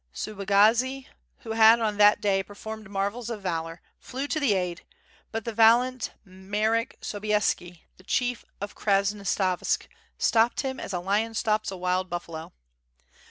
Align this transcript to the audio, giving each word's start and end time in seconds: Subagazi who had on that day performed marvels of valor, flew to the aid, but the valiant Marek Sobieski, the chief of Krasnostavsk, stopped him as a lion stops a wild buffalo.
Subagazi 0.15 1.05
who 1.41 1.51
had 1.51 1.79
on 1.79 1.97
that 1.97 2.19
day 2.19 2.41
performed 2.41 2.89
marvels 2.89 3.29
of 3.29 3.43
valor, 3.43 3.83
flew 3.99 4.25
to 4.29 4.39
the 4.39 4.55
aid, 4.55 4.83
but 5.31 5.45
the 5.45 5.53
valiant 5.53 6.13
Marek 6.25 6.97
Sobieski, 7.01 7.85
the 7.97 8.03
chief 8.03 8.43
of 8.59 8.73
Krasnostavsk, 8.73 9.87
stopped 10.17 10.61
him 10.61 10.79
as 10.79 10.91
a 10.93 10.97
lion 10.99 11.35
stops 11.35 11.69
a 11.69 11.77
wild 11.77 12.09
buffalo. 12.09 12.51